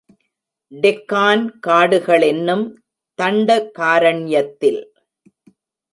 [0.71, 2.65] டெக்கான் காடுகளென்னும்
[3.19, 4.81] தண்ட காரண்யத்தில்.